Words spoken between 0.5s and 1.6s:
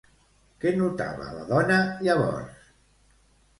Què notava la